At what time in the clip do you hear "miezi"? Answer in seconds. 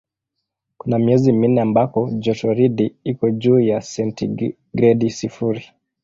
0.99-1.31